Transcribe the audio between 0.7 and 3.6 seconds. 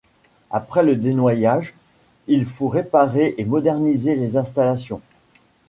le dénoyage, il faut réparer et